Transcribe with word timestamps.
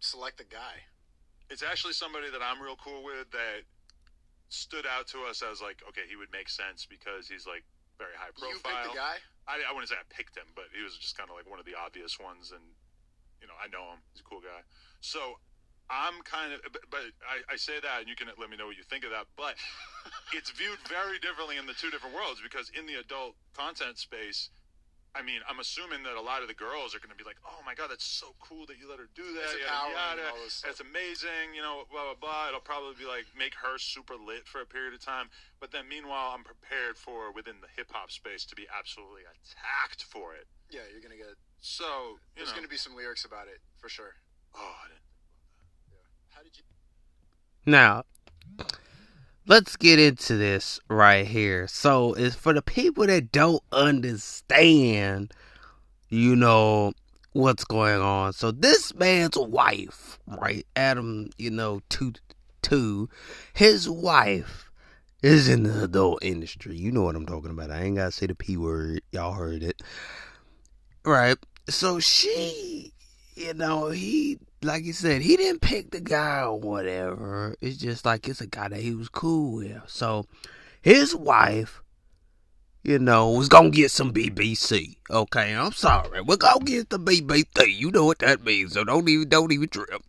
select 0.00 0.38
the 0.38 0.44
guy? 0.44 0.84
It's 1.48 1.62
actually 1.62 1.94
somebody 1.94 2.30
that 2.30 2.40
I'm 2.42 2.60
real 2.60 2.76
cool 2.76 3.04
with 3.04 3.30
that 3.32 3.62
stood 4.48 4.86
out 4.86 5.06
to 5.08 5.22
us 5.28 5.42
as 5.42 5.62
like, 5.62 5.82
okay, 5.88 6.02
he 6.08 6.16
would 6.16 6.30
make 6.32 6.48
sense 6.48 6.86
because 6.86 7.28
he's 7.28 7.46
like 7.46 7.62
very 7.98 8.16
high 8.16 8.32
profile. 8.34 8.50
You 8.50 8.60
picked 8.64 8.86
the 8.90 8.98
guy. 8.98 9.16
I, 9.46 9.60
I 9.66 9.70
wouldn't 9.72 9.88
say 9.92 9.98
I 9.98 10.06
picked 10.08 10.36
him, 10.36 10.48
but 10.54 10.72
he 10.74 10.82
was 10.82 10.96
just 10.98 11.16
kind 11.16 11.30
of 11.30 11.36
like 11.36 11.48
one 11.48 11.58
of 11.58 11.66
the 11.66 11.74
obvious 11.74 12.18
ones, 12.18 12.50
and 12.50 12.62
you 13.40 13.46
know, 13.46 13.56
I 13.56 13.68
know 13.68 13.94
him. 13.94 14.00
He's 14.12 14.20
a 14.20 14.28
cool 14.28 14.40
guy. 14.40 14.62
So 15.00 15.38
I'm 15.90 16.22
kind 16.22 16.54
of, 16.54 16.60
but, 16.72 16.82
but 16.90 17.04
I, 17.26 17.42
I 17.52 17.56
say 17.56 17.82
that, 17.82 18.04
and 18.04 18.08
you 18.08 18.14
can 18.14 18.30
let 18.38 18.48
me 18.48 18.56
know 18.56 18.70
what 18.70 18.78
you 18.78 18.86
think 18.86 19.04
of 19.04 19.10
that. 19.10 19.26
But 19.34 19.58
it's 20.36 20.50
viewed 20.50 20.78
very 20.86 21.18
differently 21.18 21.58
in 21.58 21.66
the 21.66 21.74
two 21.74 21.90
different 21.90 22.14
worlds 22.14 22.38
because 22.38 22.70
in 22.72 22.86
the 22.86 23.00
adult 23.00 23.34
content 23.52 23.98
space. 23.98 24.50
I 25.14 25.22
mean, 25.26 25.42
I'm 25.50 25.58
assuming 25.58 26.06
that 26.06 26.14
a 26.14 26.22
lot 26.22 26.42
of 26.42 26.48
the 26.48 26.54
girls 26.54 26.94
are 26.94 27.02
going 27.02 27.10
to 27.10 27.18
be 27.18 27.26
like, 27.26 27.38
"Oh 27.42 27.58
my 27.66 27.74
god, 27.74 27.90
that's 27.90 28.06
so 28.06 28.34
cool 28.38 28.62
that 28.70 28.78
you 28.78 28.86
let 28.86 29.02
her 29.02 29.10
do 29.18 29.26
that." 29.34 29.50
It's 29.50 29.58
yada, 29.58 29.66
empowering 29.66 29.98
yada. 29.98 30.22
and 30.22 30.30
all 30.30 30.42
this 30.46 30.54
stuff. 30.62 30.70
That's 30.70 30.82
amazing, 30.86 31.50
you 31.54 31.62
know, 31.62 31.82
blah 31.90 32.14
blah 32.14 32.18
blah. 32.18 32.48
It'll 32.48 32.62
probably 32.62 32.94
be 32.94 33.10
like 33.10 33.26
make 33.34 33.58
her 33.58 33.74
super 33.78 34.14
lit 34.14 34.46
for 34.46 34.62
a 34.62 34.68
period 34.68 34.94
of 34.94 35.02
time, 35.02 35.26
but 35.58 35.74
then 35.74 35.90
meanwhile, 35.90 36.30
I'm 36.30 36.46
prepared 36.46 36.94
for 36.94 37.34
within 37.34 37.58
the 37.58 37.70
hip 37.74 37.90
hop 37.90 38.14
space 38.14 38.46
to 38.46 38.54
be 38.54 38.70
absolutely 38.70 39.26
attacked 39.26 40.06
for 40.06 40.34
it. 40.38 40.46
Yeah, 40.70 40.86
you're 40.86 41.02
gonna 41.02 41.18
get. 41.18 41.34
So 41.58 42.22
you 42.38 42.46
There's 42.46 42.54
gonna 42.54 42.70
be 42.70 42.78
some 42.78 42.94
lyrics 42.94 43.26
about 43.26 43.50
it 43.50 43.58
for 43.82 43.90
sure. 43.90 44.14
oh, 44.54 44.78
I 44.84 44.88
didn't. 44.94 45.10
How 46.30 46.42
did 46.46 46.54
you? 46.54 46.64
Now, 47.66 48.06
let's 49.50 49.76
get 49.76 49.98
into 49.98 50.36
this 50.36 50.78
right 50.88 51.26
here. 51.26 51.66
So, 51.66 52.14
it's 52.14 52.36
for 52.36 52.52
the 52.52 52.62
people 52.62 53.04
that 53.08 53.32
don't 53.32 53.62
understand, 53.72 55.34
you 56.08 56.36
know, 56.36 56.92
what's 57.32 57.64
going 57.64 58.00
on. 58.00 58.32
So, 58.32 58.52
this 58.52 58.94
man's 58.94 59.36
wife, 59.36 60.20
right? 60.28 60.64
Adam, 60.76 61.30
you 61.36 61.50
know, 61.50 61.80
two, 61.88 62.12
two, 62.62 63.08
his 63.52 63.90
wife 63.90 64.70
is 65.20 65.48
in 65.48 65.64
the 65.64 65.82
adult 65.82 66.22
industry. 66.22 66.76
You 66.76 66.92
know 66.92 67.02
what 67.02 67.16
I'm 67.16 67.26
talking 67.26 67.50
about. 67.50 67.72
I 67.72 67.82
ain't 67.82 67.96
got 67.96 68.06
to 68.06 68.12
say 68.12 68.26
the 68.26 68.36
P 68.36 68.56
word. 68.56 69.02
Y'all 69.10 69.32
heard 69.32 69.64
it. 69.64 69.82
Right. 71.04 71.36
So, 71.68 71.98
she, 71.98 72.92
you 73.34 73.54
know, 73.54 73.88
he 73.88 74.38
like 74.62 74.84
you 74.84 74.92
said, 74.92 75.22
he 75.22 75.36
didn't 75.36 75.60
pick 75.60 75.90
the 75.90 76.00
guy 76.00 76.42
or 76.42 76.58
whatever. 76.58 77.56
It's 77.60 77.78
just 77.78 78.04
like 78.04 78.28
it's 78.28 78.40
a 78.40 78.46
guy 78.46 78.68
that 78.68 78.80
he 78.80 78.94
was 78.94 79.08
cool 79.08 79.56
with. 79.56 79.82
So 79.86 80.26
his 80.82 81.14
wife, 81.14 81.82
you 82.82 82.98
know, 82.98 83.30
was 83.30 83.48
gonna 83.48 83.70
get 83.70 83.90
some 83.90 84.12
BBC. 84.12 84.96
Okay, 85.10 85.54
I'm 85.54 85.72
sorry. 85.72 86.20
We're 86.20 86.36
gonna 86.36 86.64
get 86.64 86.90
the 86.90 86.98
BBC. 86.98 87.74
You 87.76 87.90
know 87.90 88.04
what 88.04 88.18
that 88.18 88.44
means, 88.44 88.74
so 88.74 88.84
don't 88.84 89.08
even 89.08 89.28
don't 89.28 89.52
even 89.52 89.68
trip. 89.68 90.02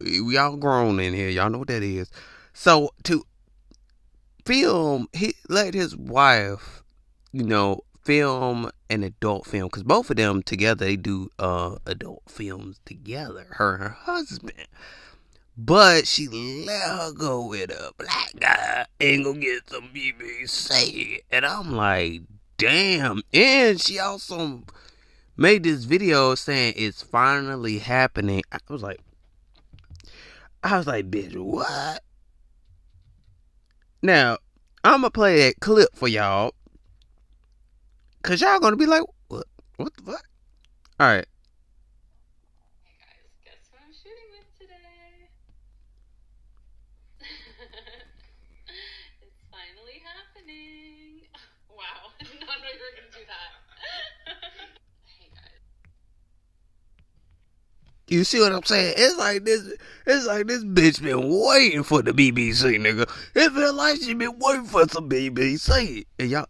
We 0.00 0.36
all 0.36 0.56
grown 0.56 0.98
in 0.98 1.14
here. 1.14 1.28
Y'all 1.28 1.50
know 1.50 1.58
what 1.58 1.68
that 1.68 1.82
is. 1.82 2.10
So 2.52 2.90
to 3.04 3.24
film, 4.44 5.08
he 5.12 5.34
let 5.48 5.74
his 5.74 5.96
wife, 5.96 6.82
you 7.32 7.44
know, 7.44 7.80
film 8.04 8.70
an 8.90 9.02
adult 9.02 9.46
film 9.46 9.64
because 9.64 9.82
both 9.82 10.10
of 10.10 10.16
them 10.16 10.42
together 10.42 10.84
they 10.84 10.96
do 10.96 11.30
uh 11.38 11.76
adult 11.86 12.22
films 12.28 12.80
together 12.84 13.46
her 13.52 13.74
and 13.74 13.82
her 13.82 13.88
husband. 13.90 14.66
But 15.56 16.08
she 16.08 16.26
let 16.66 16.82
her 16.82 17.12
go 17.12 17.46
with 17.46 17.70
a 17.70 17.92
black 17.96 18.32
guy 18.38 18.86
and 19.00 19.24
go 19.24 19.34
get 19.34 19.68
some 19.68 19.90
bbc 19.94 21.20
and 21.30 21.46
i'm 21.46 21.72
like 21.72 22.22
damn. 22.56 23.22
And 23.32 23.80
she 23.80 23.98
also 23.98 24.62
made 25.36 25.64
this 25.64 25.84
video 25.84 26.34
saying 26.34 26.74
it's 26.76 27.02
finally 27.02 27.78
happening. 27.78 28.42
I 28.52 28.58
was 28.68 28.82
like 28.82 29.00
i 30.62 30.76
was 30.76 30.86
like 30.86 31.10
bitch 31.10 31.36
what? 31.36 32.02
Now 34.02 34.38
i'm 34.82 35.00
gonna 35.00 35.10
play 35.10 35.38
that 35.38 35.60
clip 35.60 35.88
for 35.94 36.08
y'all 36.08 36.52
Cause 38.24 38.40
y'all 38.40 38.58
gonna 38.58 38.74
be 38.74 38.86
like, 38.86 39.02
what? 39.28 39.44
What 39.76 39.94
the 39.98 40.02
fuck? 40.12 40.24
All 40.98 41.08
right. 41.08 41.26
Hey 42.82 42.96
guys, 42.98 43.28
guess 43.44 43.68
what 43.70 43.82
I'm 43.84 43.92
shooting 43.92 44.32
with 44.32 44.48
today? 44.58 45.28
it's 49.20 49.44
finally 49.52 50.00
happening. 50.02 51.28
Wow, 51.68 52.12
I 52.18 52.24
did 52.24 52.40
not 52.40 52.48
know 52.48 52.72
you 52.72 52.80
were 52.80 52.96
gonna 52.96 53.12
do 53.12 53.24
that. 53.28 53.50
hey 55.04 55.28
guys. 55.34 55.60
You 58.08 58.24
see 58.24 58.40
what 58.40 58.52
I'm 58.52 58.62
saying? 58.62 58.94
It's 58.96 59.18
like 59.18 59.44
this. 59.44 59.70
It's 60.06 60.26
like 60.26 60.46
this 60.46 60.64
bitch 60.64 61.02
been 61.02 61.28
waiting 61.28 61.82
for 61.82 62.00
the 62.00 62.12
BBC, 62.12 62.80
nigga. 62.80 63.02
It 63.34 63.52
feel 63.52 63.74
like 63.74 64.00
she 64.00 64.14
been 64.14 64.38
waiting 64.38 64.64
for 64.64 64.88
some 64.88 65.10
BBC. 65.10 66.06
And 66.18 66.30
y'all, 66.30 66.46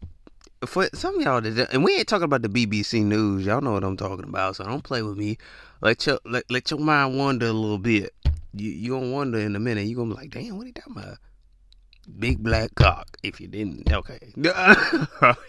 for 0.66 0.88
some 0.94 1.16
of 1.16 1.22
y'all, 1.22 1.40
that, 1.40 1.72
and 1.72 1.84
we 1.84 1.96
ain't 1.96 2.08
talking 2.08 2.24
about 2.24 2.42
the 2.42 2.48
BBC 2.48 3.04
News. 3.04 3.46
Y'all 3.46 3.60
know 3.60 3.72
what 3.72 3.84
I'm 3.84 3.96
talking 3.96 4.24
about, 4.24 4.56
so 4.56 4.64
don't 4.64 4.84
play 4.84 5.02
with 5.02 5.16
me. 5.16 5.38
Let 5.80 6.06
your 6.06 6.18
let, 6.24 6.50
let 6.50 6.70
your 6.70 6.80
mind 6.80 7.18
wander 7.18 7.46
a 7.46 7.52
little 7.52 7.78
bit. 7.78 8.14
You 8.54 8.70
you 8.70 8.90
gonna 8.92 9.10
wonder 9.10 9.38
in 9.38 9.56
a 9.56 9.60
minute. 9.60 9.86
You 9.86 9.96
gonna 9.96 10.10
be 10.10 10.16
like, 10.16 10.30
damn, 10.30 10.56
what 10.56 10.66
he 10.66 10.72
talking 10.72 10.96
about? 10.96 11.18
Big 12.18 12.42
black 12.42 12.74
cock. 12.74 13.16
If 13.22 13.40
you 13.40 13.48
didn't, 13.48 13.90
okay. 13.90 14.18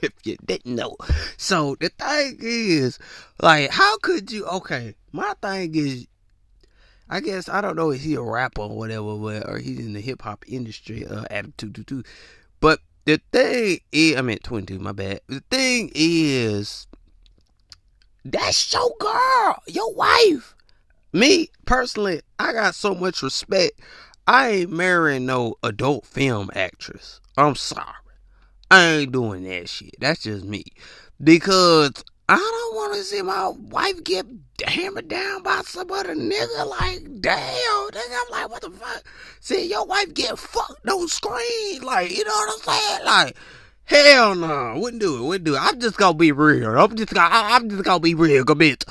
if 0.01 0.13
you 0.23 0.37
didn't 0.45 0.75
know. 0.75 0.95
So 1.37 1.75
the 1.79 1.89
thing 1.89 2.37
is, 2.39 2.97
like, 3.41 3.71
how 3.71 3.97
could 3.97 4.31
you? 4.31 4.45
Okay, 4.45 4.95
my 5.11 5.33
thing 5.41 5.75
is, 5.75 6.07
I 7.09 7.19
guess 7.19 7.49
I 7.49 7.61
don't 7.61 7.75
know 7.75 7.91
if 7.91 8.01
he 8.01 8.15
a 8.15 8.21
rapper 8.21 8.61
or 8.61 8.77
whatever, 8.77 9.41
or 9.47 9.57
he's 9.57 9.79
in 9.79 9.93
the 9.93 10.01
hip 10.01 10.21
hop 10.21 10.45
industry. 10.47 11.05
Uh, 11.05 11.25
attitude 11.29 12.05
but 12.59 12.79
the 13.05 13.21
thing 13.31 13.79
is, 13.91 14.17
I 14.17 14.21
meant 14.21 14.43
twenty 14.43 14.73
two. 14.73 14.79
My 14.79 14.91
bad. 14.91 15.21
The 15.27 15.43
thing 15.49 15.91
is, 15.95 16.87
that's 18.23 18.73
your 18.73 18.91
girl, 18.99 19.57
your 19.67 19.93
wife. 19.93 20.55
Me 21.13 21.49
personally, 21.65 22.21
I 22.39 22.51
got 22.51 22.75
so 22.75 22.93
much 22.93 23.21
respect. 23.23 23.79
I 24.27 24.49
ain't 24.49 24.71
marrying 24.71 25.25
no 25.25 25.55
adult 25.63 26.05
film 26.05 26.49
actress. 26.55 27.21
I'm 27.37 27.55
sorry. 27.55 27.85
I 28.71 28.85
ain't 28.85 29.11
doing 29.11 29.43
that 29.43 29.69
shit. 29.69 29.95
That's 29.99 30.23
just 30.23 30.43
me. 30.43 30.63
Because 31.23 32.03
I 32.27 32.35
don't 32.37 32.75
want 32.75 32.95
to 32.95 33.03
see 33.03 33.21
my 33.21 33.49
wife 33.49 34.03
get 34.03 34.25
hammered 34.63 35.07
down 35.07 35.43
by 35.43 35.61
some 35.65 35.91
other 35.91 36.15
nigga. 36.15 36.65
Like, 36.67 37.21
damn, 37.21 37.89
nigga. 37.91 38.17
I'm 38.25 38.31
like, 38.31 38.49
what 38.49 38.61
the 38.61 38.71
fuck? 38.71 39.03
See, 39.39 39.69
your 39.69 39.85
wife 39.85 40.13
get 40.13 40.37
fucked 40.37 40.87
on 40.87 41.07
screen. 41.07 41.81
Like, 41.81 42.11
you 42.11 42.23
know 42.23 42.31
what 42.31 42.53
I'm 42.53 42.73
saying? 42.73 43.05
Like, 43.05 43.37
hell 43.85 44.35
no. 44.35 44.79
Wouldn't 44.79 45.01
do 45.01 45.17
it. 45.17 45.27
Wouldn't 45.27 45.45
do 45.45 45.55
it. 45.55 45.61
I'm 45.61 45.79
just 45.79 45.97
gonna 45.97 46.17
be 46.17 46.31
real. 46.31 46.79
I'm 46.79 46.95
just 46.95 47.13
gonna, 47.13 47.29
I'm 47.31 47.69
just 47.69 47.83
gonna 47.83 47.99
be 47.99 48.15
real, 48.15 48.45
bitch. 48.45 48.83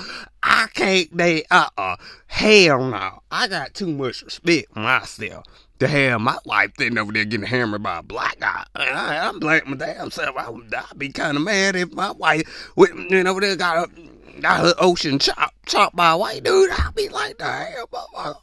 I 0.43 0.67
can't, 0.75 1.17
they, 1.17 1.45
uh-uh. 1.51 1.97
Hell 2.27 2.91
no. 2.91 3.23
I 3.31 3.49
got 3.49 3.75
too 3.75 3.87
much 3.87 4.23
respect 4.23 4.77
myself 4.77 5.45
to 5.79 5.89
have 5.89 6.21
my 6.21 6.39
wife 6.45 6.71
sitting 6.79 6.99
over 6.99 7.13
there 7.13 7.25
getting 7.25 7.47
hammered 7.47 7.83
by 7.83 7.99
a 7.99 8.03
black 8.03 8.39
guy. 8.39 8.65
And 8.75 8.97
I, 8.97 9.27
I'm 9.27 9.39
black 9.39 9.67
my 9.67 9.77
damn 9.77 10.11
self. 10.11 10.37
I 10.37 10.51
would, 10.51 10.73
I'd 10.73 10.99
be 10.99 11.09
kind 11.09 11.37
of 11.37 11.43
mad 11.43 11.77
if 11.77 11.93
my 11.93 12.13
wife 12.13 12.73
went 12.77 13.11
you 13.11 13.25
over 13.25 13.41
there 13.41 13.57
got 13.57 13.89
a, 13.89 14.14
got 14.41 14.61
her 14.61 14.75
ocean 14.78 15.19
chopped 15.19 15.67
chopped 15.67 15.97
by 15.97 16.11
a 16.11 16.17
white 16.17 16.43
dude. 16.45 16.71
I'd 16.71 16.95
be 16.95 17.09
like, 17.09 17.39
damn, 17.39 17.87
motherfucker. 17.87 18.37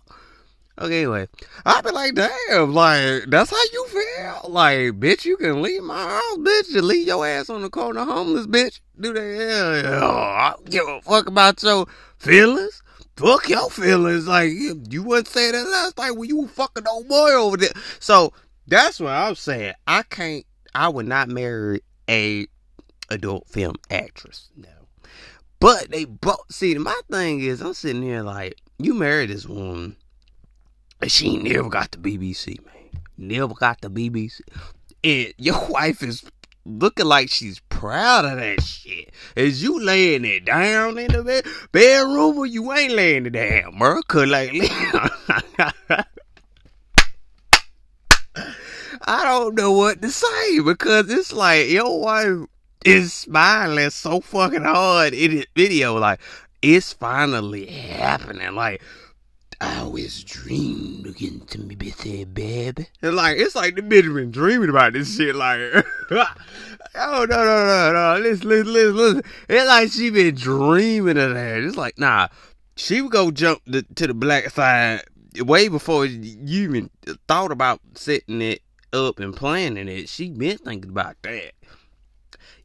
Okay, 0.79 1.00
anyway, 1.00 1.28
I'd 1.63 1.84
be 1.84 1.91
like, 1.91 2.16
damn, 2.16 2.74
like, 2.74 3.25
that's 3.28 3.52
how 3.52 3.63
you 3.72 3.88
feel? 3.88 4.50
Like, 4.50 5.00
bitch, 5.00 5.25
you 5.25 5.38
can 5.38 5.62
leave 5.62 5.84
my 5.84 6.02
house, 6.02 6.38
bitch, 6.38 6.74
and 6.75 6.85
leave 6.85 7.06
your 7.06 7.24
ass 7.28 7.52
on 7.52 7.62
the 7.62 7.69
corner 7.69 8.03
homeless, 8.03 8.47
bitch. 8.47 8.79
Do 9.00 9.13
that, 9.13 9.84
yeah. 9.84 10.03
I 10.03 10.53
don't 10.56 10.69
give 10.69 10.88
a 10.88 11.02
fuck 11.02 11.28
about 11.28 11.62
your 11.62 11.85
feelings. 12.18 12.81
Fuck 13.16 13.50
your 13.50 13.69
feelings. 13.69 14.28
Like, 14.28 14.52
you, 14.53 15.03
wouldn't 15.03 15.28
say 15.28 15.52
that 15.52 15.67
last 15.67 15.97
night 15.99 16.17
when 16.17 16.29
you 16.29 16.47
fucking 16.47 16.88
old 16.88 17.08
boy 17.08 17.32
over 17.32 17.58
there. 17.58 17.73
So, 17.99 18.34
that's 18.66 18.99
what 18.99 19.11
I'm 19.11 19.35
saying. 19.35 19.73
I 19.85 20.02
can't, 20.03 20.46
I 20.73 20.90
would 20.90 21.08
not 21.08 21.28
marry 21.28 21.82
a 22.09 22.47
adult 23.11 23.47
film 23.47 23.76
actress, 23.91 24.49
no. 24.55 24.70
But 25.61 25.91
they 25.91 26.05
both, 26.05 26.41
see, 26.49 26.73
my 26.73 26.99
thing 27.11 27.40
is, 27.40 27.61
I'm 27.61 27.75
sitting 27.75 28.02
here 28.02 28.23
like, 28.23 28.59
you 28.79 28.96
married 28.96 29.29
this 29.29 29.46
woman, 29.46 29.96
and 30.99 31.11
she 31.11 31.37
never 31.37 31.69
got 31.69 31.91
the 31.91 31.99
BBC, 31.99 32.66
man. 32.66 32.90
Never 33.16 33.53
got 33.53 33.79
the 33.79 33.91
BBC. 33.91 34.41
And 35.03 35.31
your 35.37 35.67
wife 35.67 36.02
is 36.02 36.23
looking 36.66 37.05
like 37.05 37.29
she's 37.29 37.59
proud 37.69 38.25
of 38.25 38.37
that 38.37 38.63
shit. 38.63 39.11
Is 39.35 39.61
you 39.61 39.79
laying 39.79 40.25
it 40.25 40.46
down 40.46 40.97
in 40.97 41.11
the 41.11 41.23
bed, 41.23 41.46
bedroom 41.72 42.40
or 42.40 42.47
you 42.47 42.73
ain't 42.73 42.93
laying 42.93 43.28
it 43.28 43.34
down, 43.34 43.78
bro? 43.78 44.02
Cause 44.07 44.28
like, 44.28 44.49
I 49.03 49.23
don't 49.23 49.53
know 49.55 49.73
what 49.73 50.02
to 50.02 50.09
say 50.09 50.59
because 50.59 51.11
it's 51.11 51.31
like 51.31 51.69
your 51.69 52.02
wife 52.02 52.47
is 52.85 53.13
smiling 53.13 53.89
so 53.89 54.19
fucking 54.19 54.63
hard 54.63 55.13
in 55.13 55.35
this 55.35 55.45
video. 55.55 55.97
Like, 55.97 56.19
it's 56.61 56.93
finally 56.93 57.66
happening. 57.66 58.55
Like, 58.55 58.81
I 59.61 59.81
always 59.81 60.23
dreamed 60.23 61.16
getting 61.17 61.45
to 61.45 61.59
me 61.59 61.75
bitch 61.75 62.33
baby. 62.33 62.87
And 63.03 63.16
like 63.16 63.37
it's 63.37 63.55
like 63.55 63.75
the 63.75 63.83
bitch 63.83 64.11
been 64.11 64.31
dreaming 64.31 64.69
about 64.69 64.93
this 64.93 65.16
shit 65.16 65.35
like 65.35 65.59
Oh 66.95 67.28
no 67.29 67.45
no 67.45 67.66
no 67.66 67.93
no 67.93 68.19
listen 68.19 68.49
listen 68.49 68.73
listen 68.73 68.95
listen. 68.95 69.23
It's 69.47 69.67
like 69.67 69.91
she 69.91 70.09
been 70.09 70.33
dreaming 70.33 71.19
of 71.19 71.35
that. 71.35 71.59
It's 71.59 71.78
like 71.78 71.99
nah 71.99 72.29
she 72.75 73.01
would 73.01 73.11
go 73.11 73.29
jump 73.29 73.61
the, 73.67 73.83
to 73.95 74.07
the 74.07 74.16
black 74.16 74.49
side 74.49 75.03
way 75.37 75.67
before 75.67 76.07
you 76.07 76.63
even 76.63 76.89
thought 77.28 77.51
about 77.51 77.79
setting 77.93 78.41
it 78.41 78.63
up 78.93 79.19
and 79.19 79.35
planning 79.35 79.87
it. 79.87 80.09
She 80.09 80.31
been 80.31 80.57
thinking 80.57 80.89
about 80.89 81.17
that. 81.22 81.53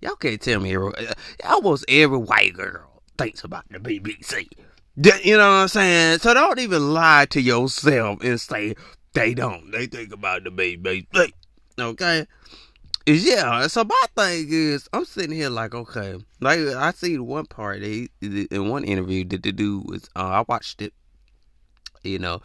Y'all 0.00 0.16
can't 0.16 0.40
tell 0.40 0.60
me 0.60 0.74
every, 0.74 0.92
almost 1.44 1.84
every 1.88 2.18
white 2.18 2.54
girl 2.54 3.02
thinks 3.18 3.44
about 3.44 3.64
the 3.70 3.78
BBC. 3.78 4.48
You 5.24 5.36
know 5.36 5.50
what 5.50 5.62
I'm 5.62 5.68
saying? 5.68 6.18
So 6.20 6.34
don't 6.34 6.58
even 6.58 6.92
lie 6.92 7.26
to 7.30 7.40
yourself 7.40 8.22
and 8.22 8.40
say 8.40 8.74
they 9.12 9.34
don't. 9.34 9.70
They 9.70 9.86
think 9.86 10.12
about 10.12 10.44
the 10.44 10.50
BBC. 10.50 11.32
Okay? 11.78 12.26
Yeah, 13.08 13.68
so 13.68 13.84
my 13.84 14.02
thing 14.16 14.48
is, 14.50 14.88
I'm 14.92 15.04
sitting 15.04 15.36
here 15.36 15.48
like, 15.48 15.74
okay, 15.74 16.16
like 16.40 16.58
I 16.58 16.90
see 16.90 17.18
one 17.18 17.46
part 17.46 17.80
in 17.80 18.08
one 18.68 18.82
interview 18.82 19.24
that 19.26 19.44
the 19.44 19.52
dude 19.52 19.88
was, 19.88 20.10
uh, 20.16 20.24
I 20.24 20.44
watched 20.48 20.82
it, 20.82 20.92
you 22.02 22.18
know, 22.18 22.40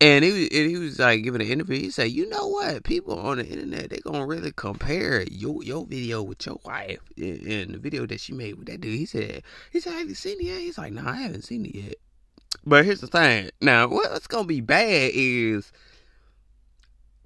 and 0.00 0.24
he 0.24 0.42
and 0.44 0.70
he 0.70 0.76
was 0.76 0.98
like 0.98 1.22
giving 1.22 1.40
an 1.40 1.48
interview. 1.48 1.78
He 1.78 1.90
said, 1.90 2.10
you 2.10 2.28
know 2.28 2.48
what, 2.48 2.84
people 2.84 3.18
on 3.18 3.38
the 3.38 3.46
internet 3.46 3.90
they 3.90 3.98
gonna 3.98 4.26
really 4.26 4.52
compare 4.54 5.22
your 5.30 5.62
your 5.62 5.86
video 5.86 6.22
with 6.22 6.44
your 6.46 6.58
wife 6.64 7.00
and, 7.16 7.74
the 7.74 7.78
video 7.78 8.06
that 8.06 8.20
she 8.20 8.32
made 8.32 8.54
with 8.54 8.66
that 8.68 8.80
dude. 8.80 8.98
He 8.98 9.06
said, 9.06 9.42
he 9.70 9.80
said, 9.80 9.94
have 9.94 10.08
you 10.08 10.14
seen 10.14 10.40
it 10.40 10.44
yet? 10.44 10.60
He's 10.60 10.78
like, 10.78 10.92
no, 10.92 11.02
I 11.06 11.16
haven't 11.16 11.42
seen 11.42 11.66
it 11.66 11.74
yet. 11.74 11.94
But 12.64 12.84
here's 12.84 13.00
the 13.00 13.06
thing. 13.06 13.50
Now, 13.60 13.88
what's 13.88 14.26
gonna 14.26 14.46
be 14.46 14.60
bad 14.60 15.10
is 15.14 15.72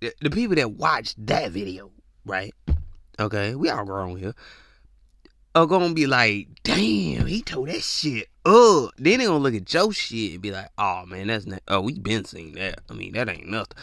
the, 0.01 0.13
the 0.21 0.31
people 0.31 0.57
that 0.57 0.73
watch 0.73 1.15
that 1.19 1.53
video, 1.53 1.91
right? 2.25 2.55
Okay, 3.19 3.55
we 3.55 3.71
all 3.71 3.85
grown 3.85 4.19
here. 4.19 4.35
Are 5.57 5.67
gonna 5.67 5.95
be 5.95 6.07
like, 6.07 6.49
damn, 6.65 7.25
he 7.27 7.41
told 7.41 7.69
that 7.69 7.81
shit 7.83 8.29
up. 8.45 8.91
Then 8.99 9.19
they 9.19 9.25
gonna 9.25 9.39
look 9.39 9.55
at 9.55 9.73
your 9.73 9.91
shit 9.91 10.35
and 10.35 10.43
be 10.43 10.51
like, 10.51 10.69
oh 10.77 11.07
man, 11.07 11.29
that's 11.29 11.47
not. 11.47 11.63
Oh, 11.67 11.81
we 11.81 11.99
been 11.99 12.27
seeing 12.27 12.53
that. 12.57 12.81
I 12.91 12.93
mean, 12.93 13.15
that 13.15 13.31
ain't 13.31 13.49
nothing. 13.49 13.79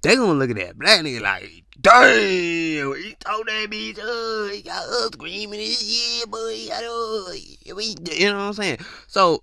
They 0.00 0.16
gonna 0.16 0.32
look 0.32 0.48
at 0.48 0.56
that 0.56 0.78
black 0.78 1.00
nigga 1.00 1.20
like, 1.20 1.64
damn, 1.78 2.94
he 2.94 3.14
told 3.20 3.48
that 3.48 3.68
bitch, 3.70 3.98
oh, 4.00 4.50
he 4.50 4.62
got 4.62 4.82
us 4.82 5.10
screaming 5.12 5.60
his 5.60 5.78
shit, 5.78 6.30
boy, 6.30 6.54
he 6.54 6.68
got 6.68 6.82
us. 6.82 7.58
You 7.66 8.30
know 8.30 8.38
what 8.38 8.42
I'm 8.44 8.52
saying? 8.54 8.78
So, 9.06 9.42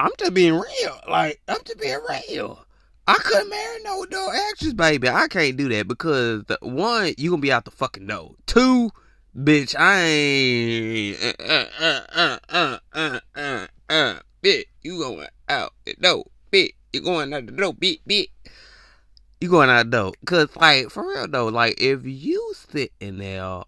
I'm 0.00 0.10
just 0.18 0.34
being 0.34 0.54
real. 0.54 1.00
Like, 1.08 1.40
I'm 1.46 1.62
just 1.64 1.78
being 1.78 2.00
real. 2.28 2.66
I 3.06 3.14
couldn't 3.14 3.50
marry 3.50 3.82
no 3.84 4.04
no 4.10 4.32
actress, 4.50 4.72
baby. 4.72 5.08
I 5.08 5.28
can't 5.28 5.56
do 5.56 5.68
that 5.68 5.86
because 5.86 6.42
the, 6.46 6.58
one, 6.60 7.14
you 7.18 7.30
gonna 7.30 7.40
be 7.40 7.52
out 7.52 7.66
the 7.66 7.70
fucking 7.70 8.08
door. 8.08 8.34
Two, 8.46 8.90
bitch, 9.36 9.74
I 9.78 10.00
ain't 10.02 11.40
uh 11.40 11.66
uh 11.80 12.00
uh 12.08 12.38
uh 12.48 12.78
uh 12.92 13.20
uh 13.34 13.66
uh 13.88 14.14
bitch. 14.42 14.64
You 14.82 14.98
going 14.98 15.28
out 15.48 15.72
the 15.84 15.94
door, 15.94 16.24
bitch. 16.52 16.72
You 16.92 17.00
going 17.00 17.32
out 17.32 17.46
the 17.46 17.52
door, 17.52 17.72
bitch, 17.72 18.00
bitch. 18.08 18.28
You 19.40 19.48
going 19.48 19.70
out 19.70 19.90
the 19.90 19.90
door, 19.90 20.12
cause 20.26 20.48
like 20.56 20.90
for 20.90 21.08
real 21.08 21.28
though, 21.28 21.46
like 21.46 21.80
if 21.80 22.04
you 22.04 22.52
sitting 22.68 23.18
there 23.18 23.62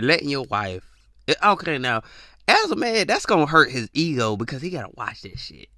letting 0.00 0.28
your 0.28 0.44
wife, 0.44 0.84
okay, 1.42 1.78
now 1.78 2.02
as 2.48 2.70
a 2.70 2.76
man, 2.76 3.06
that's 3.06 3.26
gonna 3.26 3.46
hurt 3.46 3.70
his 3.70 3.90
ego 3.92 4.36
because 4.36 4.62
he 4.62 4.70
gotta 4.70 4.90
watch 4.96 5.22
that 5.22 5.38
shit 5.38 5.68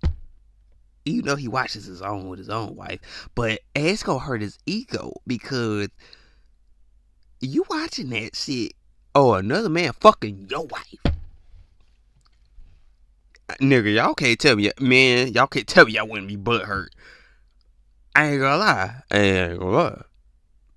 even 1.06 1.26
though 1.26 1.36
he 1.36 1.48
watches 1.48 1.84
his 1.84 2.00
own 2.00 2.28
with 2.28 2.38
his 2.38 2.48
own 2.48 2.74
wife, 2.74 3.28
but 3.34 3.60
it's 3.74 4.02
gonna 4.02 4.18
hurt 4.18 4.40
his 4.40 4.58
ego 4.66 5.12
because 5.26 5.88
you 7.44 7.64
watching 7.68 8.10
that 8.10 8.34
shit 8.36 8.72
or 9.14 9.38
another 9.38 9.68
man 9.68 9.92
fucking 9.92 10.48
your 10.50 10.66
wife. 10.66 10.98
Uh, 13.48 13.54
nigga, 13.60 13.94
y'all 13.94 14.14
can't 14.14 14.38
tell 14.38 14.56
me, 14.56 14.70
man, 14.80 15.32
y'all 15.32 15.46
can't 15.46 15.66
tell 15.66 15.84
me 15.84 15.92
y'all 15.92 16.08
wouldn't 16.08 16.28
be 16.28 16.36
butt 16.36 16.62
hurt. 16.62 16.94
I 18.16 18.26
ain't 18.26 18.40
gonna 18.40 18.56
lie. 18.56 18.94
I 19.10 19.18
ain't 19.18 19.58
gonna 19.58 19.70
lie. 19.70 20.02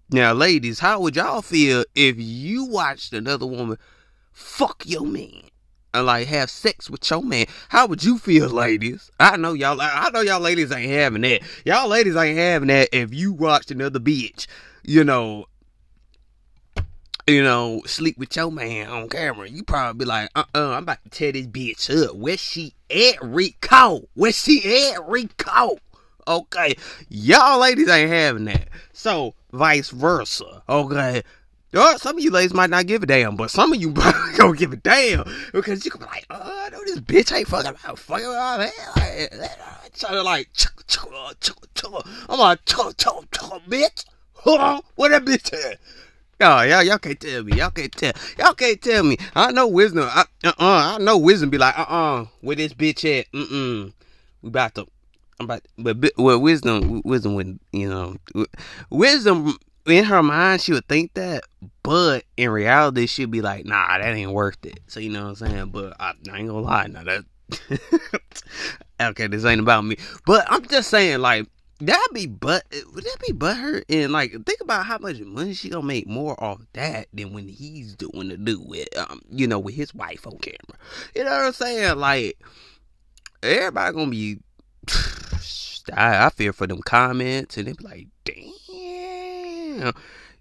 Now, 0.09 0.33
ladies, 0.33 0.79
how 0.79 0.99
would 1.01 1.15
y'all 1.15 1.41
feel 1.41 1.83
if 1.93 2.15
you 2.17 2.65
watched 2.65 3.13
another 3.13 3.45
woman 3.45 3.77
fuck 4.31 4.83
your 4.85 5.05
man? 5.05 5.43
and 5.93 6.05
like 6.05 6.27
have 6.27 6.49
sex 6.49 6.89
with 6.89 7.09
your 7.09 7.23
man. 7.23 7.45
How 7.69 7.87
would 7.87 8.03
you 8.03 8.17
feel, 8.17 8.49
ladies? 8.49 9.11
I 9.19 9.37
know 9.37 9.53
y'all. 9.53 9.79
I 9.81 10.09
know 10.11 10.21
y'all 10.21 10.39
ladies 10.39 10.71
ain't 10.71 10.91
having 10.91 11.21
that. 11.23 11.41
Y'all 11.65 11.87
ladies 11.87 12.15
ain't 12.15 12.37
having 12.37 12.67
that 12.67 12.89
if 12.91 13.13
you 13.13 13.33
watched 13.33 13.71
another 13.71 13.99
bitch, 13.99 14.47
you 14.83 15.03
know, 15.03 15.45
you 17.27 17.43
know, 17.43 17.81
sleep 17.85 18.17
with 18.17 18.35
your 18.35 18.51
man 18.51 18.89
on 18.89 19.09
camera. 19.09 19.49
You 19.49 19.63
probably 19.63 20.05
be 20.05 20.05
like, 20.05 20.29
uh, 20.33 20.45
uh-uh, 20.55 20.59
uh, 20.59 20.69
i 20.71 20.77
am 20.77 20.83
about 20.83 21.03
to 21.03 21.09
tear 21.09 21.33
this 21.33 21.45
bitch 21.45 21.89
up. 22.03 22.15
Where 22.15 22.37
she 22.37 22.73
at, 22.89 23.21
Rico? 23.21 24.07
Where 24.13 24.31
she 24.31 24.91
at, 24.93 25.07
Rico? 25.07 25.77
Okay, 26.25 26.75
y'all 27.09 27.59
ladies 27.59 27.89
ain't 27.89 28.09
having 28.09 28.45
that. 28.45 28.69
So 28.93 29.33
vice 29.51 29.89
versa. 29.89 30.63
Okay, 30.67 31.23
or 31.73 31.97
some 31.97 32.17
of 32.17 32.23
you 32.23 32.31
ladies 32.31 32.53
might 32.53 32.69
not 32.69 32.85
give 32.85 33.03
a 33.03 33.05
damn, 33.05 33.35
but 33.35 33.51
some 33.51 33.73
of 33.73 33.79
you 33.79 33.91
gonna 34.37 34.55
give 34.55 34.71
a 34.71 34.77
damn 34.77 35.25
because 35.53 35.83
you 35.83 35.91
can 35.91 35.99
be 35.99 36.05
like, 36.05 36.25
oh, 36.29 36.65
I 36.65 36.69
know 36.69 36.81
this 36.85 36.99
bitch 36.99 37.35
ain't 37.35 37.47
fucking 37.47 37.71
about 37.71 37.99
fucking 37.99 38.25
all 38.25 38.57
that. 38.57 38.71
Like, 38.95 39.93
trying 39.95 40.13
to 40.13 40.23
like, 40.23 40.49
I'm 42.29 42.39
like, 42.39 42.63
chugga, 42.65 42.95
chugga, 42.95 43.27
chugga, 43.27 43.61
bitch. 43.67 44.05
Hold 44.33 44.61
on, 44.61 44.81
what 44.95 45.09
that 45.09 45.25
bitch 45.25 45.53
at? 45.53 45.77
Oh, 46.39 46.61
y'all, 46.61 46.83
y'all 46.83 46.99
can't 46.99 47.19
tell 47.19 47.43
me. 47.43 47.57
Y'all 47.57 47.71
can't 47.71 47.91
tell. 47.91 48.13
Y'all 48.37 48.53
can't 48.53 48.81
tell 48.81 49.03
me. 49.03 49.17
I 49.35 49.51
know 49.51 49.67
wisdom. 49.67 50.07
I, 50.07 50.25
uh, 50.43 50.49
uh 50.49 50.53
I 50.59 50.97
know 50.99 51.17
wisdom. 51.17 51.49
Be 51.49 51.57
like, 51.57 51.77
uh, 51.77 51.83
uh, 51.83 52.25
where 52.41 52.55
this 52.55 52.73
bitch 52.73 53.19
at? 53.19 53.31
Mm, 53.31 53.47
mm. 53.47 53.93
We 54.43 54.49
about 54.49 54.75
to. 54.75 54.85
I'm 55.39 55.45
about, 55.45 55.61
but 55.77 55.97
well, 56.17 56.39
wisdom, 56.39 57.01
wisdom 57.05 57.35
would, 57.35 57.59
you 57.71 57.89
know, 57.89 58.17
wisdom 58.89 59.55
in 59.85 60.03
her 60.03 60.23
mind 60.23 60.61
she 60.61 60.73
would 60.73 60.87
think 60.87 61.13
that, 61.13 61.43
but 61.83 62.23
in 62.37 62.49
reality 62.49 63.05
she'd 63.05 63.31
be 63.31 63.41
like, 63.41 63.65
nah, 63.65 63.99
that 63.99 64.15
ain't 64.15 64.31
worth 64.31 64.65
it. 64.65 64.79
So 64.87 64.99
you 64.99 65.11
know 65.11 65.23
what 65.23 65.41
I'm 65.41 65.47
saying? 65.47 65.65
But 65.67 65.95
I, 65.99 66.13
I 66.31 66.37
ain't 66.39 66.47
gonna 66.47 66.59
lie, 66.59 66.87
now 66.87 67.03
that 67.03 67.23
okay, 69.01 69.27
this 69.27 69.45
ain't 69.45 69.61
about 69.61 69.85
me. 69.85 69.97
But 70.25 70.45
I'm 70.49 70.65
just 70.65 70.89
saying, 70.89 71.19
like, 71.19 71.47
that'd 71.79 72.13
be 72.13 72.25
but 72.25 72.63
would 72.93 73.03
that 73.03 73.17
be 73.25 73.33
but 73.33 73.55
her 73.55 73.83
and 73.89 74.11
like 74.11 74.31
think 74.45 74.61
about 74.61 74.85
how 74.85 74.97
much 74.97 75.19
money 75.19 75.53
she 75.53 75.69
gonna 75.69 75.85
make 75.85 76.07
more 76.07 76.41
off 76.43 76.61
that 76.73 77.07
than 77.13 77.33
when 77.33 77.47
he's 77.47 77.95
doing 77.95 78.29
the 78.29 78.37
do 78.37 78.59
with 78.61 78.87
um 78.97 79.21
you 79.29 79.47
know 79.47 79.59
with 79.59 79.75
his 79.75 79.93
wife 79.93 80.25
on 80.25 80.37
camera. 80.39 80.79
You 81.15 81.23
know 81.23 81.31
what 81.31 81.45
I'm 81.45 81.53
saying? 81.53 81.97
Like 81.97 82.39
everybody 83.43 83.95
gonna 83.95 84.11
be 84.11 84.39
I, 85.93 86.25
I 86.25 86.29
fear 86.29 86.51
for 86.51 86.67
them 86.67 86.81
comments 86.81 87.57
and 87.57 87.67
they 87.67 87.73
be 87.73 87.83
like, 87.83 88.07
damn. 88.25 89.93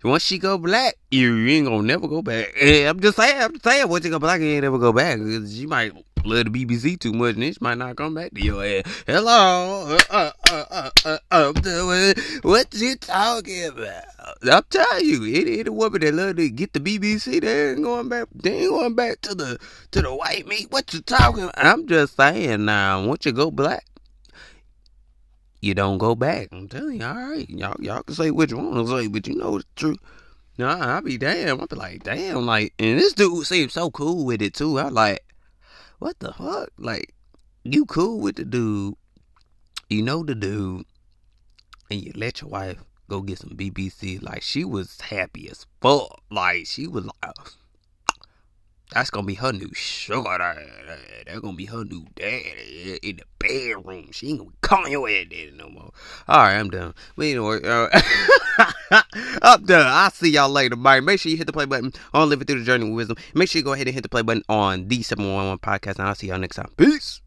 Once 0.02 0.22
she 0.22 0.38
go 0.38 0.56
black, 0.56 0.96
you, 1.10 1.34
you 1.34 1.48
ain't 1.56 1.66
gonna 1.66 1.82
never 1.82 2.06
go 2.06 2.22
back. 2.22 2.52
I'm 2.62 3.00
just 3.00 3.16
saying, 3.16 3.42
I'm 3.42 3.52
just 3.52 3.64
saying, 3.64 3.88
once 3.88 4.04
she 4.04 4.10
go 4.10 4.18
black, 4.18 4.40
you 4.40 4.46
ain't 4.46 4.62
never 4.62 4.78
go 4.78 4.92
back. 4.92 5.18
Cause 5.18 5.54
you 5.54 5.68
might 5.68 5.92
love 6.26 6.52
the 6.52 6.64
BBC 6.64 6.98
too 6.98 7.12
much, 7.12 7.36
and 7.36 7.44
she 7.44 7.58
might 7.60 7.78
not 7.78 7.96
come 7.96 8.14
back 8.14 8.32
to 8.34 8.42
your 8.42 8.64
ass. 8.64 8.82
Hello, 9.06 9.96
uh, 10.10 10.30
uh, 10.50 10.64
uh, 10.72 10.90
uh, 11.04 11.18
I'm 11.30 11.54
doing 11.54 12.14
what 12.42 12.74
you 12.74 12.96
talking 12.96 13.64
about? 13.64 14.04
I'm 14.42 14.62
telling 14.68 15.04
you, 15.04 15.24
any, 15.24 15.60
any 15.60 15.70
woman 15.70 16.00
that 16.00 16.14
love 16.14 16.36
to 16.36 16.50
get 16.50 16.72
the 16.72 16.80
BBC, 16.80 17.40
they 17.40 17.70
ain't 17.70 17.82
going 17.82 18.08
back. 18.08 18.26
They 18.34 18.62
ain't 18.62 18.70
going 18.70 18.94
back 18.94 19.20
to 19.22 19.34
the 19.34 19.58
to 19.92 20.02
the 20.02 20.14
white 20.14 20.46
meat. 20.46 20.70
What 20.70 20.92
you 20.92 21.00
talking? 21.00 21.44
About? 21.44 21.54
I'm 21.64 21.86
just 21.86 22.16
saying 22.16 22.64
now. 22.64 23.06
Once 23.06 23.24
you 23.24 23.32
go 23.32 23.50
black, 23.50 23.84
you 25.60 25.74
don't 25.74 25.98
go 25.98 26.14
back. 26.14 26.48
I'm 26.52 26.68
telling 26.68 27.00
you, 27.00 27.06
all 27.06 27.14
right, 27.14 27.48
y'all 27.48 27.76
y'all 27.80 28.02
can 28.02 28.14
say 28.14 28.30
what 28.30 28.50
you 28.50 28.58
want 28.58 28.86
to 28.86 28.96
say, 28.96 29.06
but 29.06 29.26
you 29.26 29.36
know 29.36 29.56
it's 29.56 29.66
true. 29.76 29.96
Nah, 30.58 30.96
I 30.96 31.00
be 31.00 31.18
damn. 31.18 31.60
I 31.60 31.66
be 31.66 31.76
like, 31.76 32.02
damn, 32.02 32.46
like, 32.46 32.72
and 32.78 32.98
this 32.98 33.12
dude 33.12 33.46
seems 33.46 33.74
so 33.74 33.90
cool 33.90 34.24
with 34.24 34.40
it 34.40 34.54
too. 34.54 34.78
I 34.78 34.88
like, 34.88 35.22
what 35.98 36.18
the 36.18 36.32
fuck? 36.32 36.70
Like, 36.78 37.14
you 37.64 37.86
cool 37.86 38.20
with 38.20 38.36
the 38.36 38.44
dude, 38.44 38.94
you 39.88 40.02
know 40.02 40.22
the 40.22 40.34
dude, 40.34 40.84
and 41.90 42.00
you 42.00 42.12
let 42.14 42.40
your 42.40 42.50
wife 42.50 42.78
go 43.08 43.20
get 43.20 43.38
some 43.38 43.50
BBC. 43.50 44.22
Like, 44.22 44.42
she 44.42 44.64
was 44.64 45.00
happy 45.00 45.48
as 45.50 45.66
fuck. 45.80 46.22
Like, 46.30 46.66
she 46.66 46.86
was 46.86 47.06
like 47.06 47.36
that's 48.96 49.10
gonna 49.10 49.26
be 49.26 49.34
her 49.34 49.52
new 49.52 49.70
sugar 49.74 50.38
daddy. 50.38 50.62
That's 51.26 51.40
gonna 51.40 51.54
be 51.54 51.66
her 51.66 51.84
new 51.84 52.06
daddy 52.14 52.98
in 53.02 53.16
the 53.16 53.24
bedroom. 53.38 54.08
She 54.10 54.30
ain't 54.30 54.38
gonna 54.38 54.50
be 54.50 54.56
calling 54.62 54.92
your 54.92 55.06
ass 55.06 55.26
daddy 55.28 55.52
no 55.54 55.68
more. 55.68 55.90
All 56.26 56.38
right, 56.38 56.56
I'm 56.56 56.70
done. 56.70 56.94
But 57.14 57.26
anyway, 57.26 57.60
uh, 57.62 57.88
I'm 59.42 59.64
done. 59.66 59.86
I'll 59.86 60.10
see 60.10 60.30
y'all 60.30 60.48
later. 60.48 60.76
Bye. 60.76 61.00
Make 61.00 61.20
sure 61.20 61.30
you 61.30 61.36
hit 61.36 61.46
the 61.46 61.52
play 61.52 61.66
button 61.66 61.92
on 62.14 62.30
Living 62.30 62.46
Through 62.46 62.60
the 62.60 62.64
Journey 62.64 62.84
with 62.86 62.94
Wisdom. 62.94 63.18
Make 63.34 63.50
sure 63.50 63.58
you 63.58 63.64
go 63.64 63.74
ahead 63.74 63.86
and 63.86 63.94
hit 63.94 64.02
the 64.02 64.08
play 64.08 64.22
button 64.22 64.42
on 64.48 64.88
the 64.88 65.02
711 65.02 65.58
podcast, 65.58 65.98
and 65.98 66.08
I'll 66.08 66.14
see 66.14 66.28
y'all 66.28 66.38
next 66.38 66.56
time. 66.56 66.70
Peace. 66.78 67.20